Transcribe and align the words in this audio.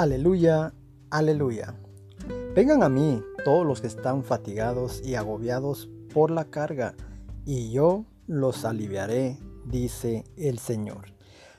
Aleluya, 0.00 0.72
aleluya. 1.10 1.74
Vengan 2.54 2.82
a 2.82 2.88
mí 2.88 3.22
todos 3.44 3.66
los 3.66 3.82
que 3.82 3.86
están 3.86 4.24
fatigados 4.24 5.02
y 5.04 5.14
agobiados 5.14 5.90
por 6.14 6.30
la 6.30 6.46
carga, 6.46 6.94
y 7.44 7.70
yo 7.70 8.06
los 8.26 8.64
aliviaré, 8.64 9.36
dice 9.66 10.24
el 10.38 10.58
Señor. 10.58 11.12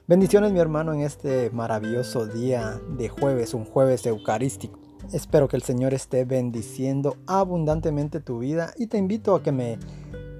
Bendiciones 0.07 0.54
mi 0.54 0.60
hermano 0.60 0.92
en 0.92 1.02
este 1.02 1.52
maravilloso 1.52 2.25
día 2.25 2.82
de 2.98 3.10
jueves, 3.10 3.54
un 3.54 3.64
jueves 3.64 4.07
eucarístico. 4.07 4.80
Espero 5.14 5.48
que 5.48 5.58
el 5.58 5.62
Señor 5.62 5.94
esté 5.94 6.26
bendiciendo 6.26 7.18
abundantemente 7.28 8.21
tu 8.21 8.39
vida 8.39 8.73
y 8.76 8.88
te 8.88 8.98
invito 8.98 9.36
a 9.36 9.44
que 9.44 9.52
me, 9.52 9.78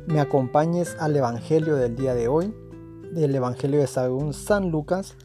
me 0.08 0.20
acompañes 0.20 0.98
al 1.00 1.16
Evangelio 1.16 1.76
del 1.76 1.96
día 1.96 2.16
de 2.16 2.28
hoy, 2.28 2.52
del 3.12 3.36
Evangelio 3.36 3.80
de 3.80 3.86
San 3.86 4.72
Lucas, 4.72 5.16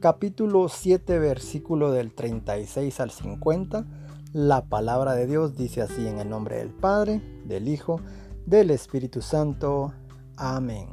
capítulo 0.00 0.70
7, 0.70 1.18
versículo 1.18 1.92
del 1.92 2.14
36 2.14 3.00
al 3.00 3.10
50, 3.10 3.84
la 4.32 4.64
palabra 4.64 5.12
de 5.12 5.26
Dios 5.26 5.56
dice 5.56 5.82
así 5.82 6.06
en 6.06 6.18
el 6.18 6.30
nombre 6.30 6.56
del 6.56 6.70
Padre, 6.70 7.20
del 7.44 7.68
Hijo, 7.68 8.00
del 8.46 8.70
Espíritu 8.70 9.20
Santo. 9.20 9.92
Amén. 10.36 10.88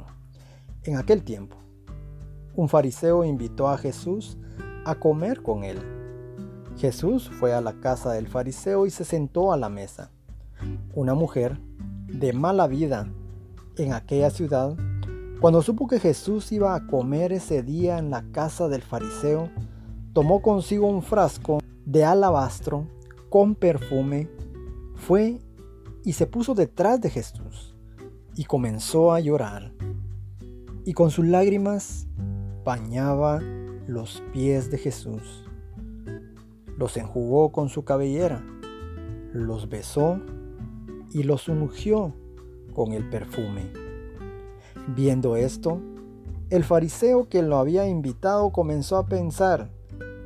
En 0.82 0.98
aquel 0.98 1.24
tiempo, 1.24 1.56
un 2.54 2.68
fariseo 2.68 3.24
invitó 3.24 3.68
a 3.68 3.78
Jesús 3.78 4.36
a 4.84 4.96
comer 4.96 5.42
con 5.42 5.64
él. 5.64 5.78
Jesús 6.76 7.30
fue 7.30 7.54
a 7.54 7.62
la 7.62 7.80
casa 7.80 8.12
del 8.12 8.28
fariseo 8.28 8.84
y 8.84 8.90
se 8.90 9.04
sentó 9.04 9.54
a 9.54 9.56
la 9.56 9.70
mesa. 9.70 10.10
Una 10.94 11.14
mujer 11.14 11.58
de 12.08 12.34
mala 12.34 12.66
vida 12.66 13.10
en 13.78 13.94
aquella 13.94 14.28
ciudad 14.28 14.76
cuando 15.40 15.62
supo 15.62 15.86
que 15.86 16.00
Jesús 16.00 16.50
iba 16.50 16.74
a 16.74 16.86
comer 16.88 17.32
ese 17.32 17.62
día 17.62 17.98
en 17.98 18.10
la 18.10 18.24
casa 18.32 18.66
del 18.66 18.82
fariseo, 18.82 19.50
tomó 20.12 20.42
consigo 20.42 20.88
un 20.88 21.00
frasco 21.00 21.60
de 21.84 22.04
alabastro 22.04 22.88
con 23.30 23.54
perfume, 23.54 24.28
fue 24.96 25.38
y 26.04 26.14
se 26.14 26.26
puso 26.26 26.54
detrás 26.54 27.00
de 27.00 27.10
Jesús 27.10 27.76
y 28.34 28.44
comenzó 28.44 29.12
a 29.12 29.20
llorar. 29.20 29.72
Y 30.84 30.92
con 30.94 31.10
sus 31.10 31.24
lágrimas 31.24 32.08
bañaba 32.64 33.40
los 33.86 34.22
pies 34.32 34.72
de 34.72 34.78
Jesús. 34.78 35.44
Los 36.76 36.96
enjugó 36.96 37.52
con 37.52 37.68
su 37.68 37.84
cabellera, 37.84 38.44
los 39.32 39.68
besó 39.68 40.20
y 41.12 41.22
los 41.22 41.48
ungió 41.48 42.12
con 42.74 42.92
el 42.92 43.08
perfume. 43.08 43.87
Viendo 44.94 45.36
esto, 45.36 45.82
el 46.48 46.64
fariseo 46.64 47.28
que 47.28 47.42
lo 47.42 47.58
había 47.58 47.86
invitado 47.86 48.52
comenzó 48.52 48.96
a 48.96 49.06
pensar, 49.06 49.70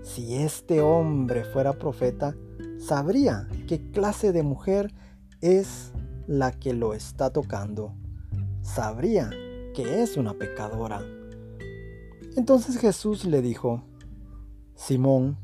si 0.02 0.36
este 0.36 0.80
hombre 0.80 1.44
fuera 1.44 1.72
profeta, 1.72 2.36
sabría 2.78 3.48
qué 3.66 3.90
clase 3.90 4.30
de 4.30 4.44
mujer 4.44 4.94
es 5.40 5.92
la 6.28 6.52
que 6.52 6.74
lo 6.74 6.94
está 6.94 7.30
tocando. 7.30 7.92
Sabría 8.62 9.30
que 9.74 10.02
es 10.02 10.16
una 10.16 10.34
pecadora. 10.34 11.02
Entonces 12.36 12.78
Jesús 12.78 13.24
le 13.24 13.42
dijo, 13.42 13.82
Simón, 14.76 15.38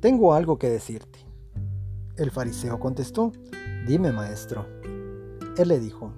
tengo 0.00 0.32
algo 0.32 0.58
que 0.58 0.70
decirte. 0.70 1.18
El 2.16 2.30
fariseo 2.30 2.80
contestó, 2.80 3.32
dime 3.86 4.12
maestro. 4.12 4.66
Él 5.58 5.68
le 5.68 5.78
dijo, 5.78 6.12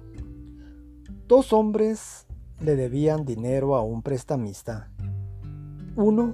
Dos 1.27 1.51
hombres 1.51 2.25
le 2.61 2.77
debían 2.77 3.25
dinero 3.25 3.75
a 3.75 3.83
un 3.83 4.01
prestamista. 4.01 4.89
Uno 5.97 6.33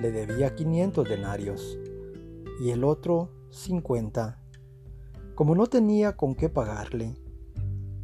le 0.00 0.12
debía 0.12 0.54
500 0.54 1.06
denarios 1.06 1.78
y 2.58 2.70
el 2.70 2.84
otro 2.84 3.28
50. 3.50 4.38
Como 5.34 5.54
no 5.54 5.66
tenía 5.66 6.16
con 6.16 6.34
qué 6.34 6.48
pagarle, 6.48 7.14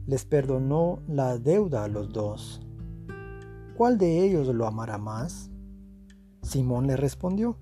les 0.04 0.26
perdonó 0.26 1.00
la 1.08 1.38
deuda 1.38 1.84
a 1.84 1.88
los 1.88 2.12
dos. 2.12 2.60
¿Cuál 3.74 3.96
de 3.96 4.22
ellos 4.22 4.46
lo 4.48 4.66
amará 4.66 4.98
más? 4.98 5.50
Simón 6.42 6.86
le 6.86 6.98
respondió, 6.98 7.56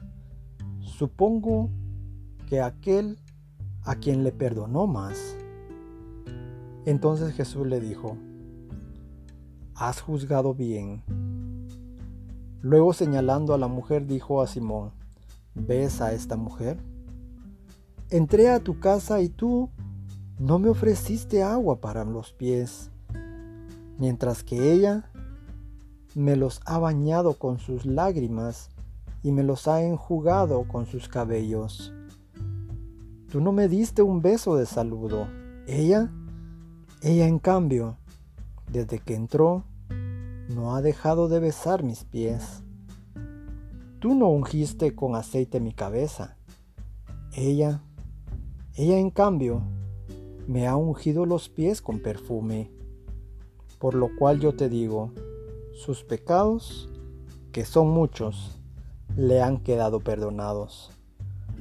supongo 0.80 1.70
que 2.48 2.60
aquel 2.60 3.20
a 3.84 3.94
quien 3.94 4.24
le 4.24 4.32
perdonó 4.32 4.88
más. 4.88 5.36
Entonces 6.86 7.34
Jesús 7.34 7.64
le 7.64 7.78
dijo, 7.78 8.16
has 9.78 10.00
juzgado 10.00 10.54
bien. 10.54 11.02
Luego 12.60 12.92
señalando 12.92 13.54
a 13.54 13.58
la 13.58 13.68
mujer 13.68 14.06
dijo 14.06 14.42
a 14.42 14.46
Simón, 14.46 14.90
¿ves 15.54 16.00
a 16.00 16.12
esta 16.12 16.36
mujer? 16.36 16.78
Entré 18.10 18.50
a 18.50 18.60
tu 18.60 18.80
casa 18.80 19.20
y 19.20 19.28
tú 19.28 19.70
no 20.38 20.58
me 20.58 20.68
ofreciste 20.68 21.42
agua 21.42 21.80
para 21.80 22.04
los 22.04 22.32
pies, 22.32 22.90
mientras 23.98 24.42
que 24.42 24.72
ella 24.72 25.10
me 26.14 26.34
los 26.34 26.60
ha 26.64 26.78
bañado 26.78 27.34
con 27.34 27.58
sus 27.58 27.86
lágrimas 27.86 28.70
y 29.22 29.30
me 29.30 29.44
los 29.44 29.68
ha 29.68 29.82
enjugado 29.82 30.66
con 30.66 30.86
sus 30.86 31.08
cabellos. 31.08 31.92
Tú 33.30 33.40
no 33.40 33.52
me 33.52 33.68
diste 33.68 34.02
un 34.02 34.22
beso 34.22 34.56
de 34.56 34.66
saludo. 34.66 35.28
Ella, 35.66 36.10
ella 37.02 37.28
en 37.28 37.38
cambio, 37.38 37.98
desde 38.72 38.98
que 38.98 39.14
entró, 39.14 39.64
no 40.48 40.74
ha 40.74 40.82
dejado 40.82 41.28
de 41.28 41.40
besar 41.40 41.82
mis 41.82 42.04
pies. 42.04 42.62
Tú 44.00 44.14
no 44.14 44.28
ungiste 44.28 44.94
con 44.94 45.14
aceite 45.14 45.60
mi 45.60 45.72
cabeza. 45.72 46.36
Ella, 47.32 47.82
ella 48.74 48.98
en 48.98 49.10
cambio, 49.10 49.62
me 50.46 50.66
ha 50.66 50.76
ungido 50.76 51.26
los 51.26 51.48
pies 51.50 51.82
con 51.82 52.00
perfume. 52.00 52.70
Por 53.78 53.94
lo 53.94 54.08
cual 54.18 54.40
yo 54.40 54.54
te 54.54 54.68
digo, 54.68 55.12
sus 55.74 56.02
pecados, 56.02 56.88
que 57.52 57.64
son 57.64 57.90
muchos, 57.90 58.58
le 59.16 59.42
han 59.42 59.58
quedado 59.58 60.00
perdonados, 60.00 60.90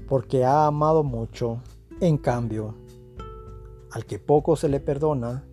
porque 0.08 0.46
ha 0.46 0.66
amado 0.66 1.04
mucho. 1.04 1.59
En 2.00 2.18
cambio, 2.18 2.75
al 3.92 4.06
que 4.06 4.19
poco 4.19 4.56
se 4.56 4.69
le 4.69 4.80
perdona, 4.80 5.44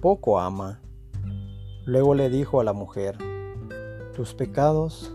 poco 0.00 0.38
ama. 0.38 0.80
Luego 1.86 2.14
le 2.14 2.30
dijo 2.30 2.60
a 2.60 2.64
la 2.64 2.72
mujer, 2.72 3.18
tus 4.14 4.32
pecados 4.32 5.12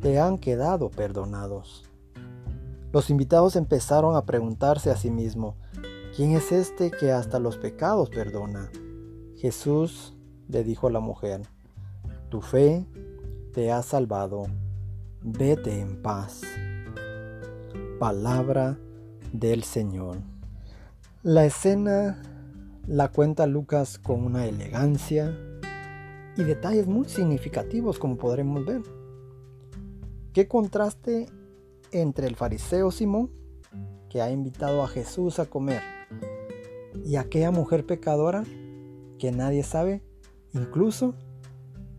te 0.00 0.18
han 0.18 0.38
quedado 0.38 0.90
perdonados. 0.90 1.84
Los 2.92 3.10
invitados 3.10 3.54
empezaron 3.56 4.16
a 4.16 4.24
preguntarse 4.24 4.90
a 4.90 4.96
sí 4.96 5.10
mismos, 5.10 5.54
¿quién 6.16 6.32
es 6.32 6.52
este 6.52 6.90
que 6.90 7.12
hasta 7.12 7.38
los 7.38 7.58
pecados 7.58 8.10
perdona? 8.10 8.70
Jesús 9.36 10.14
le 10.48 10.64
dijo 10.64 10.88
a 10.88 10.90
la 10.90 11.00
mujer, 11.00 11.42
tu 12.28 12.40
fe 12.40 12.86
te 13.52 13.70
ha 13.70 13.82
salvado, 13.82 14.46
vete 15.22 15.80
en 15.80 16.02
paz. 16.02 16.42
Palabra 18.00 18.78
del 19.32 19.62
Señor. 19.62 20.18
La 21.22 21.44
escena 21.44 22.20
la 22.86 23.08
cuenta 23.08 23.46
Lucas 23.46 23.98
con 23.98 24.24
una 24.24 24.46
elegancia, 24.46 25.34
y 26.36 26.42
detalles 26.42 26.86
muy 26.86 27.08
significativos 27.08 27.98
como 27.98 28.16
podremos 28.16 28.64
ver. 28.64 28.82
Qué 30.32 30.48
contraste 30.48 31.26
entre 31.92 32.26
el 32.26 32.36
fariseo 32.36 32.90
Simón, 32.90 33.30
que 34.08 34.20
ha 34.20 34.30
invitado 34.30 34.82
a 34.82 34.88
Jesús 34.88 35.38
a 35.38 35.46
comer, 35.46 35.80
y 37.04 37.16
aquella 37.16 37.50
mujer 37.50 37.86
pecadora 37.86 38.44
que 39.18 39.30
nadie 39.30 39.62
sabe, 39.62 40.02
incluso 40.52 41.14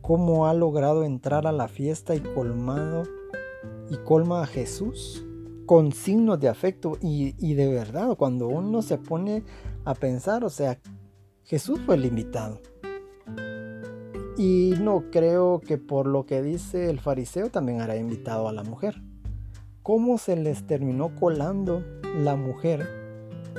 cómo 0.02 0.48
ha 0.48 0.54
logrado 0.54 1.04
entrar 1.04 1.48
a 1.48 1.52
la 1.52 1.68
fiesta 1.68 2.16
y 2.16 2.20
colmado 2.20 3.04
y 3.90 3.98
colma 3.98 4.44
a 4.44 4.48
Jesús 4.48 5.26
con 5.66 5.92
signos 5.92 6.40
de 6.40 6.50
afecto 6.50 6.98
y, 7.02 7.36
y 7.40 7.56
de 7.56 7.68
verdad 7.68 8.16
cuando 8.16 8.48
uno 8.48 8.82
se 8.82 8.98
pone 8.98 9.44
a 9.84 9.96
pensar, 9.96 10.44
o 10.44 10.50
sea, 10.50 10.80
Jesús 11.44 11.80
fue 11.86 11.96
el 11.96 12.06
invitado. 12.06 12.60
Y 14.38 14.74
no 14.82 15.06
creo 15.12 15.62
que 15.62 15.78
por 15.78 16.08
lo 16.08 16.26
que 16.26 16.42
dice 16.42 16.90
el 16.90 17.00
fariseo 17.00 17.50
también 17.50 17.80
hará 17.80 17.96
invitado 17.96 18.50
a 18.50 18.54
la 18.54 18.64
mujer. 18.64 19.02
¿Cómo 19.82 20.18
se 20.18 20.36
les 20.36 20.68
terminó 20.68 21.16
colando 21.16 21.84
la 22.18 22.36
mujer 22.36 22.86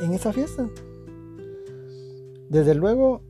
en 0.03 0.13
esa 0.13 0.33
fiesta? 0.33 0.69
Desde 2.51 2.75
luego, 2.75 3.23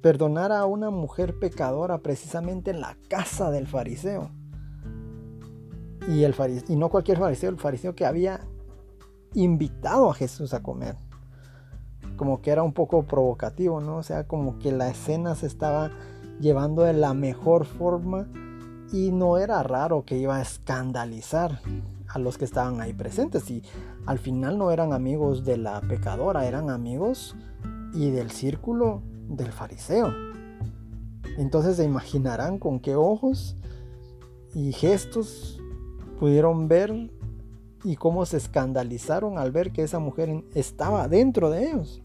perdonar 0.00 0.50
a 0.50 0.64
una 0.64 0.90
mujer 0.90 1.38
pecadora 1.38 1.98
precisamente 1.98 2.70
en 2.70 2.80
la 2.80 2.96
casa 3.08 3.50
del 3.50 3.66
fariseo. 3.66 4.30
Y, 6.08 6.24
el 6.24 6.34
y 6.68 6.76
no 6.76 6.88
cualquier 6.88 7.18
fariseo, 7.18 7.50
el 7.50 7.58
fariseo 7.58 7.94
que 7.94 8.06
había 8.06 8.40
invitado 9.34 10.10
a 10.10 10.14
Jesús 10.14 10.54
a 10.54 10.62
comer. 10.62 10.96
Como 12.16 12.40
que 12.40 12.50
era 12.50 12.62
un 12.62 12.72
poco 12.72 13.04
provocativo, 13.04 13.80
¿no? 13.80 13.98
O 13.98 14.02
sea, 14.02 14.26
como 14.26 14.58
que 14.58 14.72
la 14.72 14.88
escena 14.88 15.34
se 15.34 15.46
estaba 15.46 15.90
llevando 16.42 16.82
de 16.82 16.92
la 16.92 17.14
mejor 17.14 17.64
forma 17.64 18.26
y 18.92 19.12
no 19.12 19.38
era 19.38 19.62
raro 19.62 20.04
que 20.04 20.18
iba 20.18 20.36
a 20.36 20.42
escandalizar 20.42 21.60
a 22.08 22.18
los 22.18 22.36
que 22.36 22.44
estaban 22.44 22.80
ahí 22.80 22.92
presentes 22.92 23.50
y 23.50 23.62
al 24.04 24.18
final 24.18 24.58
no 24.58 24.70
eran 24.70 24.92
amigos 24.92 25.44
de 25.44 25.56
la 25.56 25.80
pecadora, 25.80 26.46
eran 26.46 26.68
amigos 26.68 27.36
y 27.94 28.10
del 28.10 28.30
círculo 28.30 29.02
del 29.28 29.52
fariseo. 29.52 30.12
Entonces 31.38 31.76
se 31.76 31.84
imaginarán 31.84 32.58
con 32.58 32.80
qué 32.80 32.96
ojos 32.96 33.56
y 34.52 34.72
gestos 34.72 35.60
pudieron 36.18 36.68
ver 36.68 37.10
y 37.84 37.96
cómo 37.96 38.26
se 38.26 38.36
escandalizaron 38.36 39.38
al 39.38 39.52
ver 39.52 39.72
que 39.72 39.82
esa 39.82 40.00
mujer 40.00 40.44
estaba 40.54 41.08
dentro 41.08 41.50
de 41.50 41.70
ellos. 41.70 42.02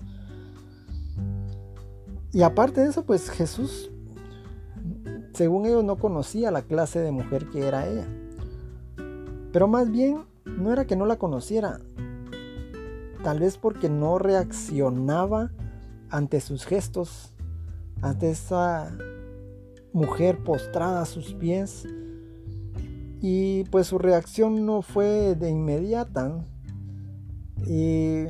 Y 2.31 2.43
aparte 2.43 2.81
de 2.81 2.89
eso, 2.89 3.03
pues 3.03 3.29
Jesús, 3.29 3.89
según 5.37 5.67
ellos, 5.67 5.83
no 5.83 5.97
conocía 5.97 6.49
la 6.49 6.63
clase 6.63 6.99
de 6.99 7.11
mujer 7.11 7.47
que 7.51 7.67
era 7.67 7.87
ella. 7.87 8.07
Pero 9.53 9.67
más 9.67 9.91
bien, 9.91 10.23
no 10.45 10.73
era 10.73 10.85
que 10.85 10.95
no 10.95 11.05
la 11.05 11.17
conociera, 11.17 11.79
tal 13.23 13.39
vez 13.39 13.55
porque 13.59 13.87
no 13.87 14.17
reaccionaba 14.17 15.51
ante 16.09 16.41
sus 16.41 16.65
gestos, 16.65 17.35
ante 18.01 18.31
esa 18.31 18.91
mujer 19.93 20.43
postrada 20.43 21.03
a 21.03 21.05
sus 21.05 21.35
pies. 21.35 21.87
Y 23.21 23.63
pues 23.65 23.85
su 23.85 23.99
reacción 23.99 24.65
no 24.65 24.81
fue 24.81 25.35
de 25.35 25.51
inmediata. 25.51 26.43
Y 27.67 28.25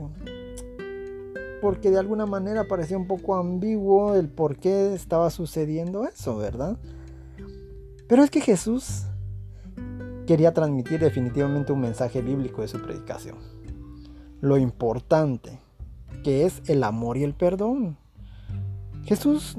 porque 1.61 1.91
de 1.91 1.99
alguna 1.99 2.25
manera 2.25 2.67
parecía 2.67 2.97
un 2.97 3.07
poco 3.07 3.35
ambiguo 3.35 4.15
el 4.15 4.29
por 4.29 4.57
qué 4.57 4.93
estaba 4.93 5.29
sucediendo 5.29 6.05
eso, 6.05 6.37
¿verdad? 6.37 6.77
Pero 8.07 8.23
es 8.23 8.29
que 8.29 8.41
Jesús 8.41 9.03
quería 10.25 10.53
transmitir 10.53 10.99
definitivamente 10.99 11.73
un 11.73 11.81
mensaje 11.81 12.21
bíblico 12.21 12.61
de 12.61 12.67
su 12.67 12.81
predicación. 12.81 13.37
Lo 14.39 14.57
importante 14.57 15.59
que 16.23 16.45
es 16.45 16.61
el 16.67 16.83
amor 16.83 17.17
y 17.17 17.23
el 17.23 17.33
perdón. 17.33 17.97
Jesús 19.03 19.57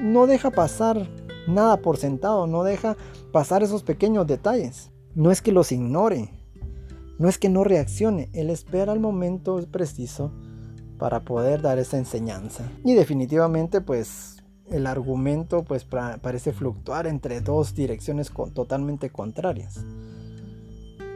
no 0.00 0.26
deja 0.26 0.50
pasar 0.50 1.08
nada 1.48 1.78
por 1.78 1.96
sentado, 1.96 2.46
no 2.46 2.62
deja 2.62 2.96
pasar 3.32 3.62
esos 3.62 3.82
pequeños 3.82 4.26
detalles. 4.26 4.90
No 5.14 5.30
es 5.30 5.42
que 5.42 5.52
los 5.52 5.72
ignore, 5.72 6.30
no 7.18 7.28
es 7.28 7.38
que 7.38 7.48
no 7.48 7.64
reaccione, 7.64 8.28
Él 8.32 8.50
espera 8.50 8.92
el 8.92 9.00
momento 9.00 9.60
preciso 9.70 10.32
para 10.98 11.20
poder 11.20 11.62
dar 11.62 11.78
esa 11.78 11.96
enseñanza. 11.96 12.64
Y 12.84 12.94
definitivamente 12.94 13.80
pues 13.80 14.42
el 14.70 14.86
argumento 14.86 15.64
pues 15.64 15.84
parece 15.84 16.52
fluctuar 16.52 17.06
entre 17.06 17.40
dos 17.40 17.74
direcciones 17.74 18.32
totalmente 18.54 19.10
contrarias. 19.10 19.80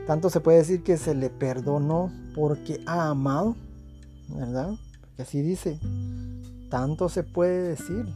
Tanto 0.06 0.30
se 0.30 0.40
puede 0.40 0.58
decir 0.58 0.82
que 0.82 0.96
se 0.96 1.14
le 1.14 1.30
perdonó 1.30 2.10
porque 2.34 2.80
ha 2.86 3.08
amado, 3.08 3.56
¿verdad? 4.28 4.70
Porque 5.00 5.22
así 5.22 5.42
dice. 5.42 5.78
Tanto 6.70 7.08
se 7.08 7.22
puede 7.22 7.68
decir 7.68 8.06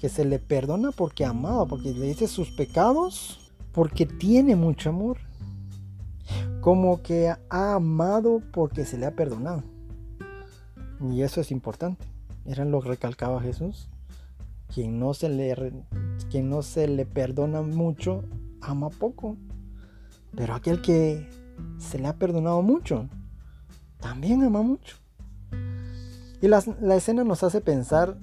que 0.00 0.08
se 0.08 0.24
le 0.24 0.38
perdona 0.38 0.90
porque 0.92 1.24
ha 1.24 1.30
amado, 1.30 1.68
porque 1.68 1.92
le 1.92 2.06
dice 2.06 2.26
sus 2.26 2.50
pecados, 2.50 3.52
porque 3.72 4.06
tiene 4.06 4.56
mucho 4.56 4.88
amor. 4.88 5.18
Como 6.60 7.02
que 7.02 7.28
ha 7.28 7.74
amado 7.74 8.40
porque 8.52 8.84
se 8.84 8.98
le 8.98 9.06
ha 9.06 9.14
perdonado. 9.14 9.62
Y 11.00 11.22
eso 11.22 11.40
es 11.40 11.50
importante. 11.50 12.06
Era 12.44 12.64
lo 12.64 12.80
que 12.80 12.90
recalcaba 12.90 13.40
Jesús. 13.40 13.88
Quien 14.72 14.98
no 15.00 15.14
se 15.14 15.28
le, 15.28 15.84
quien 16.30 16.48
no 16.48 16.62
se 16.62 16.86
le 16.88 17.06
perdona 17.06 17.62
mucho, 17.62 18.22
ama 18.60 18.90
poco. 18.90 19.36
Pero 20.36 20.54
aquel 20.54 20.80
que 20.80 21.28
se 21.78 21.98
le 21.98 22.06
ha 22.06 22.16
perdonado 22.16 22.62
mucho, 22.62 23.08
también 23.98 24.42
ama 24.42 24.62
mucho. 24.62 24.96
Y 26.40 26.48
la, 26.48 26.62
la 26.80 26.96
escena 26.96 27.24
nos 27.24 27.42
hace 27.42 27.60
pensar 27.60 28.16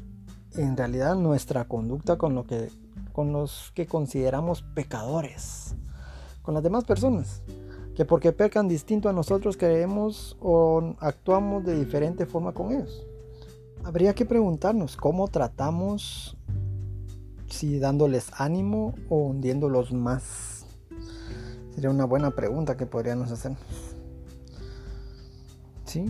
en 0.55 0.77
realidad 0.77 1.15
nuestra 1.15 1.65
conducta 1.65 2.17
con, 2.17 2.33
lo 2.33 2.45
que, 2.45 2.69
con 3.11 3.33
los 3.33 3.71
que 3.75 3.85
consideramos 3.85 4.61
pecadores, 4.61 5.75
con 6.41 6.53
las 6.53 6.63
demás 6.63 6.85
personas 6.85 7.41
que 7.97 8.05
porque 8.05 8.31
pecan 8.31 8.67
distinto 8.67 9.09
a 9.09 9.11
nosotros 9.11 9.57
creemos 9.57 10.37
o 10.39 10.93
actuamos 10.99 11.65
de 11.65 11.73
diferente 11.79 12.27
forma 12.27 12.53
con 12.53 12.71
ellos. 12.71 13.03
Habría 13.83 14.13
que 14.13 14.23
preguntarnos 14.23 14.95
cómo 14.95 15.27
tratamos, 15.29 16.37
si 17.49 17.79
dándoles 17.79 18.29
ánimo 18.37 18.93
o 19.09 19.25
hundiéndolos 19.25 19.93
más. 19.93 20.67
Sería 21.73 21.89
una 21.89 22.05
buena 22.05 22.29
pregunta 22.29 22.77
que 22.77 22.85
podríamos 22.85 23.31
hacer. 23.31 23.53
¿Sí? 25.85 26.05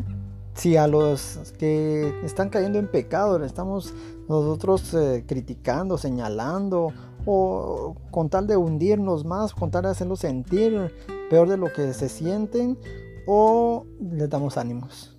Si 0.56 0.76
a 0.76 0.88
los 0.88 1.54
que 1.58 2.14
están 2.26 2.50
cayendo 2.50 2.80
en 2.80 2.92
pecado 2.92 3.42
estamos 3.46 3.94
nosotros 4.28 4.94
eh, 4.94 5.24
criticando, 5.26 5.98
señalando 5.98 6.92
o 7.26 7.96
con 8.12 8.28
tal 8.28 8.46
de 8.46 8.58
hundirnos 8.58 9.24
más, 9.24 9.54
con 9.54 9.72
tal 9.72 9.84
de 9.84 9.90
hacerlos 9.92 10.20
sentir 10.20 10.92
peor 11.30 11.50
de 11.50 11.58
lo 11.58 11.72
que 11.72 11.94
se 11.94 12.10
sienten 12.10 12.78
o 13.26 13.86
les 14.00 14.30
damos 14.30 14.58
ánimos. 14.58 15.18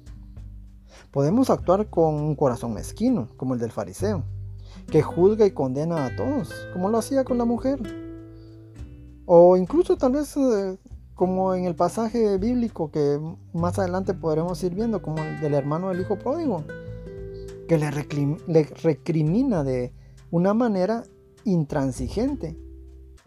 Podemos 1.11 1.51
actuar 1.51 1.89
con 1.89 2.15
un 2.15 2.35
corazón 2.35 2.75
mezquino, 2.75 3.29
como 3.37 3.55
el 3.55 3.61
del 3.61 3.71
fariseo, 3.71 4.25
que 4.91 5.03
juzga 5.03 5.47
y 5.47 5.51
condena 5.53 6.07
a 6.07 6.17
todos, 6.17 6.51
como 6.73 6.89
lo 6.91 6.99
hacía 6.99 7.25
con 7.25 7.39
la 7.39 7.45
mujer. 7.45 7.79
O 9.27 9.57
incluso 9.57 9.97
tal 9.97 10.13
vez 10.13 10.37
eh, 10.37 10.79
como 11.15 11.55
en 11.55 11.65
el 11.65 11.75
pasaje 11.75 12.39
bíblico 12.39 12.91
que 12.91 13.21
más 13.53 13.79
adelante 13.79 14.15
podremos 14.15 14.63
ir 14.63 14.75
viendo, 14.75 15.03
como 15.03 15.23
el 15.23 15.41
del 15.41 15.55
hermano 15.55 15.89
del 15.89 16.01
hijo 16.01 16.19
pródigo, 16.19 16.65
que 17.69 17.77
le, 17.77 17.91
le 18.47 18.65
recrimina 18.83 19.65
de 19.65 19.93
una 20.31 20.55
manera 20.55 21.03
intransigente 21.45 22.59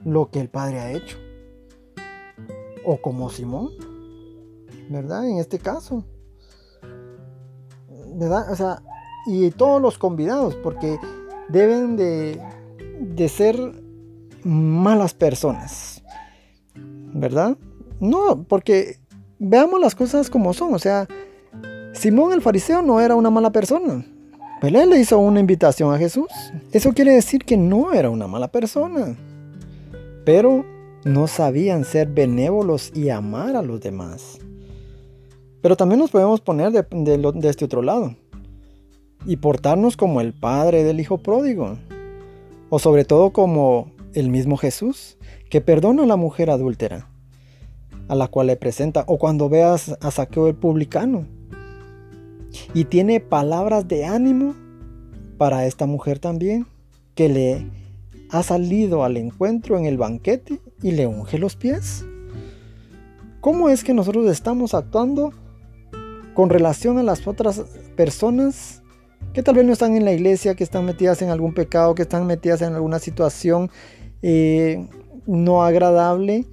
lo 0.04 0.31
que 0.31 0.39
el 0.39 0.50
padre 0.50 0.80
ha 0.80 0.92
hecho 0.92 1.18
o 2.86 2.98
como 2.98 3.30
Simón, 3.30 3.69
¿verdad? 4.89 5.28
En 5.28 5.38
este 5.38 5.60
caso, 5.60 6.04
¿verdad? 8.16 8.51
O 8.51 8.56
sea, 8.56 8.81
y 9.28 9.51
todos 9.51 9.81
los 9.81 9.98
convidados, 9.98 10.56
porque 10.56 11.00
deben 11.50 11.95
de, 11.98 12.42
de 13.00 13.30
ser 13.30 13.57
malas 14.44 15.14
personas, 15.14 16.04
¿verdad? 17.14 17.57
No, 18.00 18.44
porque 18.44 19.00
veamos 19.40 19.80
las 19.80 19.95
cosas 19.95 20.30
como 20.30 20.54
son, 20.54 20.73
o 20.73 20.80
sea, 20.80 21.07
Simón 21.94 22.33
el 22.33 22.42
fariseo 22.42 22.81
no 22.81 23.00
era 23.00 23.16
una 23.16 23.30
mala 23.30 23.52
persona. 23.52 24.06
Él 24.61 24.90
le 24.90 25.00
hizo 25.00 25.18
una 25.18 25.40
invitación 25.40 25.94
a 25.94 25.97
Jesús. 25.97 26.28
Eso 26.71 26.94
quiere 26.94 27.14
decir 27.14 27.44
que 27.44 27.57
no 27.57 27.94
era 27.94 28.11
una 28.11 28.28
mala 28.28 28.47
persona. 28.47 29.16
Pero 30.23 30.64
no 31.03 31.27
sabían 31.27 31.83
ser 31.83 32.07
benévolos 32.07 32.91
y 32.95 33.09
amar 33.09 33.55
a 33.55 33.61
los 33.61 33.81
demás. 33.81 34.39
Pero 35.61 35.75
también 35.75 35.99
nos 35.99 36.11
podemos 36.11 36.41
poner 36.41 36.71
de, 36.71 37.49
este 37.49 37.65
otro 37.65 37.81
lado 37.81 38.15
y 39.25 39.37
portarnos 39.37 39.97
como 39.97 40.21
el 40.21 40.33
padre 40.33 40.83
del 40.83 40.99
hijo 40.99 41.19
pródigo, 41.19 41.77
o 42.69 42.79
sobre 42.79 43.05
todo 43.05 43.31
como 43.31 43.91
el 44.13 44.29
mismo 44.29 44.57
Jesús, 44.57 45.17
que 45.49 45.61
perdona 45.61 46.03
a 46.03 46.07
la 46.07 46.15
mujer 46.15 46.49
adúltera, 46.49 47.07
a 48.07 48.15
la 48.15 48.27
cual 48.27 48.47
le 48.47 48.55
presenta, 48.55 49.03
o 49.07 49.19
cuando 49.19 49.49
veas 49.49 49.95
a 50.01 50.09
Saqueo 50.09 50.47
el 50.47 50.55
publicano, 50.55 51.27
y 52.73 52.85
tiene 52.85 53.19
palabras 53.19 53.87
de 53.87 54.05
ánimo 54.05 54.55
para 55.37 55.67
esta 55.67 55.85
mujer 55.85 56.17
también, 56.17 56.65
que 57.13 57.29
le 57.29 57.67
ha 58.31 58.41
salido 58.41 59.03
al 59.03 59.17
encuentro 59.17 59.77
en 59.77 59.85
el 59.85 59.97
banquete 59.97 60.59
y 60.81 60.92
le 60.92 61.07
unge 61.07 61.38
los 61.38 61.56
pies? 61.56 62.06
¿Cómo 63.40 63.69
es 63.69 63.83
que 63.83 63.94
nosotros 63.94 64.30
estamos 64.30 64.73
actuando 64.73 65.33
con 66.33 66.50
relación 66.50 66.97
a 66.97 67.04
las 67.04 67.28
otras 67.28 67.64
personas 67.95 68.81
que 69.33 69.44
tal 69.44 69.56
vez 69.56 69.66
no 69.66 69.73
están 69.73 69.95
en 69.95 70.06
la 70.06 70.14
iglesia, 70.14 70.56
que 70.56 70.64
están 70.64 70.85
metidas 70.85 71.21
en 71.21 71.30
algún 71.30 71.54
pecado, 71.54 71.95
que 71.95 72.04
están 72.04 72.28
metidas 72.28 72.61
en 72.61 72.73
alguna 72.73 73.00
situación 73.00 73.69
eh, 74.21 74.88
no 75.26 75.64
agradable? 75.64 76.45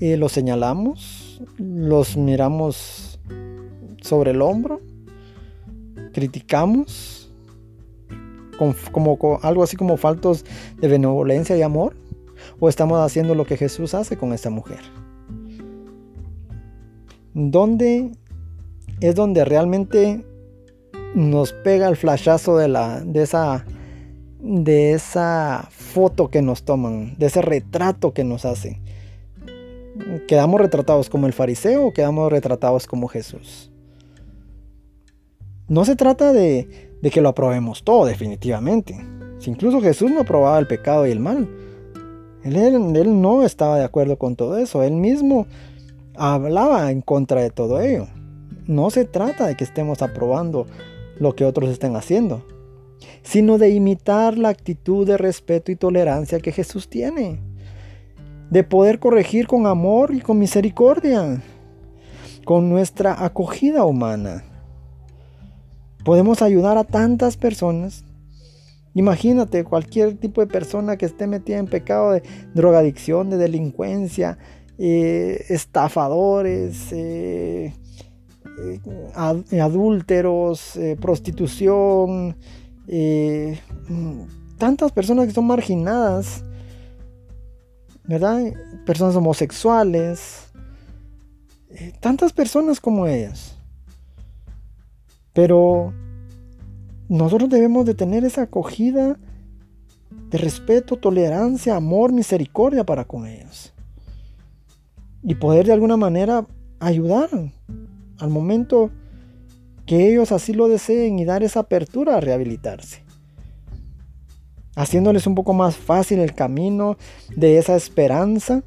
Eh, 0.00 0.16
los 0.16 0.32
señalamos, 0.32 1.42
los 1.58 2.16
miramos 2.16 3.18
sobre 4.00 4.30
el 4.30 4.42
hombro, 4.42 4.80
criticamos, 6.12 7.32
como, 8.92 9.38
algo 9.42 9.62
así 9.62 9.76
como 9.76 9.96
faltos 9.96 10.44
de 10.80 10.88
benevolencia 10.88 11.56
y 11.56 11.62
amor? 11.62 11.96
¿O 12.58 12.68
estamos 12.68 13.00
haciendo 13.00 13.34
lo 13.34 13.44
que 13.44 13.56
Jesús 13.56 13.94
hace 13.94 14.16
con 14.16 14.32
esta 14.32 14.50
mujer? 14.50 14.80
¿Dónde 17.34 18.10
es 19.00 19.14
donde 19.14 19.44
realmente 19.44 20.24
nos 21.14 21.52
pega 21.52 21.88
el 21.88 21.96
flashazo 21.96 22.56
de, 22.56 22.68
la, 22.68 23.00
de, 23.00 23.22
esa, 23.22 23.64
de 24.40 24.92
esa 24.92 25.68
foto 25.70 26.28
que 26.28 26.42
nos 26.42 26.64
toman, 26.64 27.16
de 27.18 27.26
ese 27.26 27.42
retrato 27.42 28.12
que 28.12 28.24
nos 28.24 28.44
hacen? 28.44 28.82
¿Quedamos 30.26 30.60
retratados 30.60 31.10
como 31.10 31.26
el 31.26 31.32
fariseo 31.32 31.86
o 31.86 31.92
quedamos 31.92 32.30
retratados 32.30 32.86
como 32.86 33.08
Jesús? 33.08 33.70
No 35.68 35.84
se 35.84 35.96
trata 35.96 36.32
de, 36.32 36.66
que 37.12 37.20
lo 37.20 37.28
aprobemos 37.28 37.84
todo, 37.84 38.06
definitivamente. 38.06 38.96
Si 39.38 39.50
incluso 39.50 39.82
Jesús 39.82 40.10
no 40.10 40.20
aprobaba 40.20 40.58
el 40.58 40.66
pecado 40.66 41.06
y 41.06 41.10
el 41.10 41.20
mal. 41.20 41.48
Él, 42.56 43.20
no 43.20 43.44
estaba 43.44 43.78
de 43.78 43.84
acuerdo 43.84 44.18
con 44.18 44.36
todo 44.36 44.58
eso. 44.58 44.82
Él 44.82 44.94
mismo 44.94 45.46
hablaba 46.16 46.90
en 46.90 47.00
contra 47.00 47.40
de 47.40 47.50
todo 47.50 47.80
ello. 47.80 48.06
No 48.66 48.90
se 48.90 49.04
trata 49.04 49.46
de 49.46 49.56
que 49.56 49.64
estemos 49.64 50.02
aprobando 50.02 50.66
lo 51.18 51.34
que 51.34 51.44
otros 51.44 51.70
estén 51.70 51.96
haciendo, 51.96 52.44
sino 53.22 53.58
de 53.58 53.70
imitar 53.70 54.38
la 54.38 54.50
actitud 54.50 55.06
de 55.06 55.16
respeto 55.16 55.72
y 55.72 55.76
tolerancia 55.76 56.40
que 56.40 56.52
Jesús 56.52 56.88
tiene 56.88 57.40
de 58.50 58.64
poder 58.64 58.98
corregir 58.98 59.46
con 59.46 59.66
amor 59.66 60.14
y 60.14 60.20
con 60.20 60.38
misericordia, 60.38 61.42
con 62.44 62.68
nuestra 62.68 63.24
acogida 63.24 63.84
humana. 63.84 64.44
Podemos 66.04 66.40
ayudar 66.40 66.78
a 66.78 66.84
tantas 66.84 67.36
personas. 67.36 68.04
Imagínate 68.94 69.64
cualquier 69.64 70.16
tipo 70.16 70.40
de 70.40 70.46
persona 70.46 70.96
que 70.96 71.06
esté 71.06 71.26
metida 71.26 71.58
en 71.58 71.66
pecado 71.66 72.12
de 72.12 72.22
drogadicción, 72.54 73.30
de 73.30 73.36
delincuencia, 73.36 74.38
eh, 74.78 75.44
estafadores, 75.48 76.92
eh, 76.92 77.74
eh, 78.60 79.60
adúlteros, 79.60 80.78
prostitución, 81.00 82.36
mm, 82.86 84.22
tantas 84.58 84.92
personas 84.92 85.26
que 85.26 85.32
son 85.32 85.46
marginadas 85.46 86.44
¿verdad? 88.08 88.54
Personas 88.86 89.14
homosexuales, 89.16 90.50
tantas 92.00 92.32
personas 92.32 92.80
como 92.80 93.06
ellas. 93.06 93.58
Pero 95.34 95.92
nosotros 97.08 97.48
debemos 97.50 97.86
de 97.86 97.94
tener 97.94 98.24
esa 98.24 98.42
acogida 98.42 99.18
de 100.30 100.38
respeto, 100.38 100.96
tolerancia, 100.96 101.76
amor, 101.76 102.12
misericordia 102.12 102.84
para 102.84 103.04
con 103.04 103.26
ellos. 103.26 103.72
Y 105.22 105.34
poder 105.34 105.66
de 105.66 105.72
alguna 105.72 105.96
manera 105.96 106.46
ayudar 106.80 107.28
al 108.18 108.30
momento 108.30 108.90
que 109.86 110.10
ellos 110.10 110.32
así 110.32 110.52
lo 110.52 110.68
deseen 110.68 111.18
y 111.18 111.24
dar 111.24 111.42
esa 111.42 111.60
apertura 111.60 112.16
a 112.16 112.20
rehabilitarse 112.20 113.08
haciéndoles 114.78 115.26
un 115.26 115.34
poco 115.34 115.52
más 115.54 115.76
fácil 115.76 116.20
el 116.20 116.34
camino 116.34 116.96
de 117.34 117.58
esa 117.58 117.74
esperanza. 117.74 118.62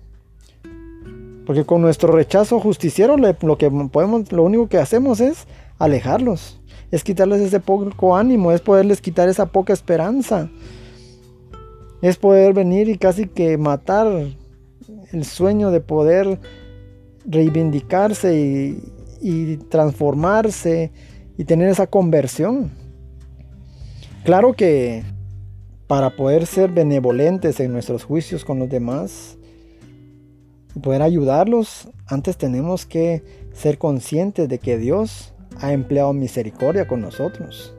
Porque 1.45 1.65
con 1.65 1.81
nuestro 1.81 2.12
rechazo 2.12 2.60
justiciero 2.60 3.15
lo 3.17 3.57
que 3.57 3.71
podemos, 3.91 4.31
lo 4.31 4.43
único 4.43 4.67
que 4.67 4.77
hacemos 4.77 5.21
es 5.21 5.48
alejarlos, 5.81 6.61
es 6.91 7.03
quitarles 7.03 7.41
ese 7.41 7.59
poco 7.59 8.15
ánimo, 8.15 8.51
es 8.51 8.61
poderles 8.61 9.01
quitar 9.01 9.27
esa 9.29 9.47
poca 9.47 9.73
esperanza, 9.73 10.47
es 12.03 12.17
poder 12.17 12.53
venir 12.53 12.88
y 12.88 12.97
casi 13.00 13.27
que 13.27 13.57
matar 13.57 14.07
el 15.11 15.25
sueño 15.25 15.71
de 15.71 15.81
poder 15.81 16.39
reivindicarse 17.25 18.77
y, 19.21 19.57
transformarse 19.69 20.91
y 21.38 21.45
tener 21.45 21.69
esa 21.69 21.88
conversión. 21.88 22.71
Claro 24.23 24.53
que 24.53 25.03
para 25.88 26.15
poder 26.15 26.45
ser 26.45 26.71
benevolentes 26.71 27.59
en 27.59 27.73
nuestros 27.73 28.03
juicios 28.03 28.45
con 28.45 28.59
los 28.59 28.69
demás 28.69 29.38
y 30.75 30.79
poder 30.79 31.01
ayudarlos, 31.01 31.89
antes 32.05 32.38
tenemos 32.38 32.85
que 32.85 33.23
ser 33.51 33.79
conscientes 33.79 34.47
de 34.47 34.59
que 34.59 34.77
Dios 34.77 35.33
ha 35.62 35.74
empleado 35.74 36.13
misericordia 36.13 36.88
con 36.88 37.01
nosotros. 37.01 37.75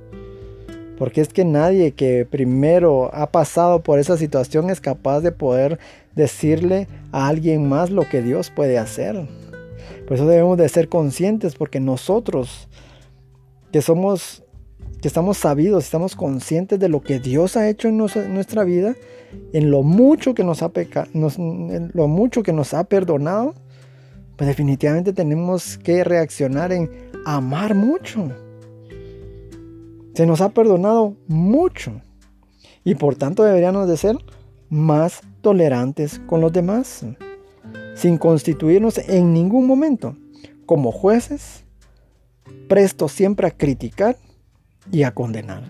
Porque 0.98 1.20
es 1.20 1.28
que 1.28 1.44
nadie 1.44 1.92
que 1.92 2.26
primero 2.28 3.10
ha 3.14 3.30
pasado 3.30 3.82
por 3.82 3.98
esa 3.98 4.16
situación 4.16 4.70
es 4.70 4.80
capaz 4.80 5.20
de 5.20 5.32
poder 5.32 5.78
decirle 6.14 6.86
a 7.10 7.28
alguien 7.28 7.68
más 7.68 7.90
lo 7.90 8.08
que 8.08 8.22
Dios 8.22 8.50
puede 8.50 8.78
hacer. 8.78 9.28
Por 10.06 10.16
eso 10.16 10.26
debemos 10.26 10.58
de 10.58 10.68
ser 10.68 10.88
conscientes 10.88 11.54
porque 11.54 11.80
nosotros 11.80 12.68
que 13.72 13.82
somos 13.82 14.44
que 15.00 15.08
estamos 15.08 15.36
sabidos, 15.36 15.82
estamos 15.82 16.14
conscientes 16.14 16.78
de 16.78 16.88
lo 16.88 17.02
que 17.02 17.18
Dios 17.18 17.56
ha 17.56 17.68
hecho 17.68 17.88
en, 17.88 17.96
nuestra 17.96 18.62
vida, 18.62 18.94
en 19.52 19.68
lo 19.68 19.82
mucho 19.82 20.32
que 20.32 20.44
nos 20.44 20.62
ha 20.62 20.70
lo 21.12 22.06
mucho 22.06 22.44
que 22.44 22.52
nos 22.52 22.72
ha 22.72 22.84
perdonado, 22.84 23.54
pues 24.36 24.46
definitivamente 24.46 25.12
tenemos 25.12 25.76
que 25.78 26.04
reaccionar 26.04 26.72
en 26.72 26.88
amar 27.24 27.74
mucho. 27.74 28.30
Se 30.14 30.26
nos 30.26 30.40
ha 30.40 30.50
perdonado 30.50 31.16
mucho 31.26 32.00
y 32.84 32.94
por 32.94 33.14
tanto 33.16 33.44
deberíamos 33.44 33.88
de 33.88 33.96
ser 33.96 34.16
más 34.68 35.20
tolerantes 35.40 36.20
con 36.26 36.40
los 36.40 36.52
demás, 36.52 37.04
sin 37.94 38.18
constituirnos 38.18 38.98
en 38.98 39.32
ningún 39.32 39.66
momento 39.66 40.16
como 40.66 40.92
jueces, 40.92 41.64
prestos 42.68 43.12
siempre 43.12 43.46
a 43.46 43.50
criticar 43.50 44.16
y 44.90 45.02
a 45.02 45.12
condenar. 45.12 45.62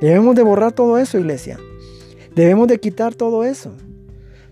Debemos 0.00 0.34
de 0.34 0.42
borrar 0.42 0.72
todo 0.72 0.98
eso, 0.98 1.18
iglesia. 1.18 1.58
Debemos 2.34 2.68
de 2.68 2.80
quitar 2.80 3.14
todo 3.14 3.44
eso. 3.44 3.72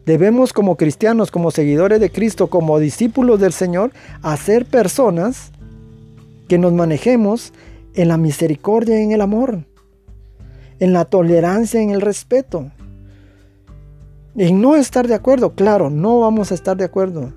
Debemos 0.05 0.53
como 0.53 0.77
cristianos, 0.77 1.31
como 1.31 1.51
seguidores 1.51 2.01
de 2.01 2.11
Cristo, 2.11 2.49
como 2.49 2.79
discípulos 2.79 3.41
del 3.41 3.53
Señor, 3.53 3.93
hacer 4.23 4.67
personas 4.67 5.53
que 6.49 6.59
nos 6.59 6.73
manejemos 6.73 7.53
en 7.95 8.09
la 8.09 8.17
misericordia 8.17 8.99
y 8.99 9.05
en 9.05 9.13
el 9.13 9.21
amor, 9.21 9.65
en 10.79 10.93
la 10.93 11.05
tolerancia 11.05 11.81
y 11.81 11.85
en 11.85 11.91
el 11.91 12.01
respeto. 12.01 12.71
En 14.37 14.61
no 14.61 14.77
estar 14.77 15.07
de 15.09 15.15
acuerdo, 15.15 15.55
claro, 15.55 15.91
no 15.91 16.21
vamos 16.21 16.51
a 16.51 16.55
estar 16.55 16.77
de 16.77 16.85
acuerdo 16.85 17.33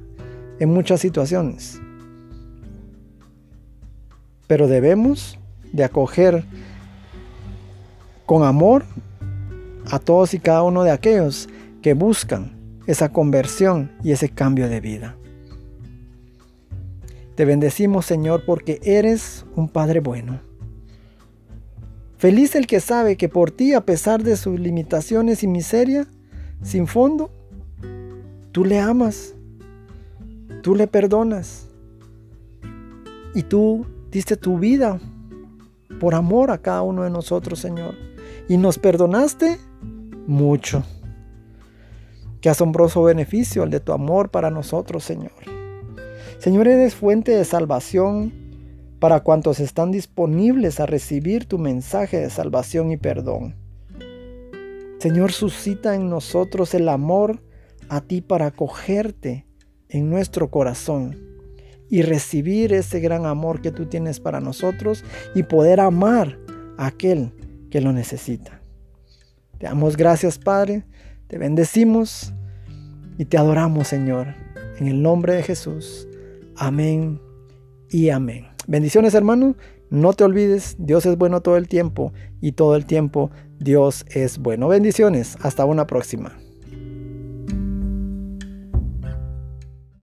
en 0.60 0.70
muchas 0.70 1.02
situaciones. 1.02 1.80
Pero 4.48 4.68
debemos 4.68 5.40
de 5.74 5.84
acoger 5.84 6.44
con 8.26 8.44
amor 8.44 8.86
a 9.90 10.00
todos 10.00 10.34
y 10.34 10.40
cada 10.40 10.64
uno 10.64 10.84
de 10.84 10.92
aquellos 10.92 11.50
que 11.82 11.94
buscan 11.94 12.56
esa 12.86 13.10
conversión 13.10 13.92
y 14.04 14.12
ese 14.12 14.30
cambio 14.30 14.70
de 14.70 14.80
vida. 14.80 15.16
Te 17.42 17.46
bendecimos 17.46 18.06
Señor 18.06 18.46
porque 18.46 18.80
eres 18.84 19.48
un 19.56 19.68
Padre 19.68 20.00
bueno. 20.00 20.42
Feliz 22.20 22.54
el 22.54 22.68
que 22.68 22.80
sabe 22.80 23.18
que 23.18 23.30
por 23.30 23.50
ti, 23.50 23.74
a 23.74 23.82
pesar 23.82 24.22
de 24.22 24.38
sus 24.38 24.60
limitaciones 24.60 25.42
y 25.42 25.48
miseria, 25.48 26.06
sin 26.62 26.86
fondo, 26.86 27.32
tú 28.52 28.64
le 28.64 28.80
amas, 28.80 29.34
tú 30.62 30.76
le 30.76 30.86
perdonas 30.86 31.68
y 33.34 33.42
tú 33.42 33.88
diste 34.12 34.38
tu 34.38 34.60
vida 34.60 35.00
por 36.00 36.14
amor 36.14 36.52
a 36.52 36.60
cada 36.60 36.84
uno 36.84 37.02
de 37.02 37.10
nosotros, 37.10 37.58
Señor. 37.58 37.96
Y 38.50 38.58
nos 38.58 38.78
perdonaste 38.78 39.58
mucho. 40.28 40.84
Qué 42.40 42.52
asombroso 42.52 43.02
beneficio 43.02 43.64
el 43.64 43.72
de 43.72 43.80
tu 43.80 43.94
amor 43.94 44.30
para 44.30 44.52
nosotros, 44.52 45.04
Señor. 45.04 45.61
Señor, 46.42 46.68
eres 46.68 46.96
fuente 46.96 47.34
de 47.36 47.46
salvación 47.46 48.34
para 48.98 49.20
cuantos 49.20 49.60
están 49.60 49.92
disponibles 49.92 50.80
a 50.80 50.88
recibir 50.88 51.46
tu 51.46 51.60
mensaje 51.60 52.20
de 52.20 52.32
salvación 52.32 52.92
y 52.92 52.98
perdón. 52.98 53.58
Señor, 54.98 55.34
suscita 55.34 55.94
en 55.94 56.10
nosotros 56.10 56.74
el 56.74 56.90
amor 56.90 57.44
a 57.90 58.02
ti 58.02 58.22
para 58.22 58.48
acogerte 58.48 59.46
en 59.88 60.10
nuestro 60.10 60.50
corazón 60.50 61.16
y 61.92 62.02
recibir 62.02 62.74
ese 62.74 63.02
gran 63.02 63.28
amor 63.28 63.62
que 63.62 63.70
tú 63.70 63.86
tienes 63.86 64.20
para 64.20 64.40
nosotros 64.40 65.06
y 65.36 65.44
poder 65.44 65.80
amar 65.80 66.40
a 66.76 66.88
aquel 66.88 67.34
que 67.70 67.82
lo 67.82 67.94
necesita. 67.94 68.64
Te 69.60 69.68
damos 69.68 69.96
gracias, 69.96 70.40
Padre, 70.40 70.86
te 71.28 71.38
bendecimos 71.38 72.34
y 73.20 73.26
te 73.26 73.38
adoramos, 73.38 73.90
Señor, 73.90 74.34
en 74.80 74.88
el 74.88 75.04
nombre 75.04 75.36
de 75.36 75.44
Jesús. 75.44 76.08
Amén 76.62 77.20
y 77.90 78.10
amén. 78.10 78.46
Bendiciones, 78.68 79.16
hermano. 79.16 79.56
No 79.90 80.14
te 80.14 80.24
olvides, 80.24 80.76
Dios 80.78 81.08
es 81.08 81.18
bueno 81.18 81.42
todo 81.42 81.58
el 81.58 81.68
tiempo 81.68 82.14
y 82.40 82.52
todo 82.52 82.76
el 82.76 82.86
tiempo 82.86 83.32
Dios 83.58 84.06
es 84.10 84.38
bueno. 84.38 84.68
Bendiciones. 84.68 85.38
Hasta 85.42 85.66
una 85.66 85.88
próxima. 85.88 86.38